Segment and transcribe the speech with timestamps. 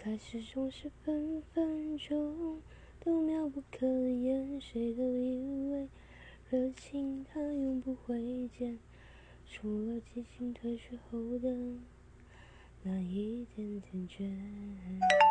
[0.00, 2.62] 开始总是分分钟
[3.00, 5.88] 都妙不可言谁都以为
[6.48, 8.78] 热情它永不会减。
[9.44, 11.48] 除了激情褪去后的
[12.84, 15.27] 那一点点倦